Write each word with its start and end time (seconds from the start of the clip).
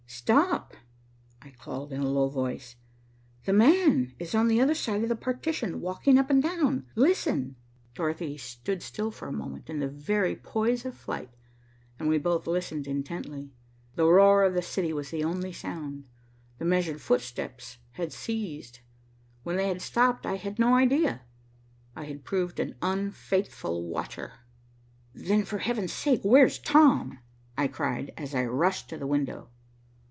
"Stop," 0.13 0.75
I 1.41 1.51
called 1.51 1.91
in 1.91 2.01
a 2.01 2.09
low 2.09 2.27
voice. 2.27 2.75
"'The 3.45 3.53
man' 3.53 4.13
is 4.19 4.35
on 4.35 4.49
the 4.49 4.61
other 4.61 4.75
side 4.75 5.03
of 5.03 5.09
the 5.09 5.15
partition 5.15 5.79
walking 5.81 6.17
up 6.19 6.29
and 6.29 6.43
down. 6.43 6.85
Listen!" 6.95 7.55
Dorothy 7.95 8.37
stood 8.37 8.83
still 8.83 9.09
for 9.09 9.27
a 9.29 9.33
moment 9.33 9.69
in 9.69 9.79
the 9.79 9.87
very 9.87 10.35
poise 10.35 10.85
of 10.85 10.95
flight, 10.95 11.31
and 11.97 12.07
we 12.07 12.17
both 12.17 12.45
listened 12.45 12.87
intently. 12.87 13.53
The 13.95 14.05
roar 14.05 14.43
of 14.43 14.53
the 14.53 14.61
city 14.61 14.93
was 14.93 15.09
the 15.11 15.23
only 15.23 15.53
sound. 15.53 16.05
The 16.59 16.65
measured 16.65 17.01
footsteps 17.01 17.77
had 17.91 18.11
ceased. 18.13 18.81
When 19.43 19.55
they 19.55 19.69
had 19.69 19.81
stopped 19.81 20.25
I 20.25 20.35
had 20.35 20.59
no 20.59 20.75
idea. 20.75 21.21
I 21.95 22.03
had 22.03 22.25
proved 22.25 22.59
an 22.59 22.75
unfaithful 22.81 23.85
watcher. 23.87 24.33
"Then, 25.15 25.45
for 25.45 25.59
heaven's 25.59 25.93
sake, 25.93 26.19
where's 26.23 26.59
Tom?" 26.59 27.17
I 27.57 27.67
cried, 27.67 28.13
as 28.17 28.35
I 28.35 28.43
rushed 28.45 28.89
to 28.89 28.97
the 28.97 29.07
window. 29.07 29.49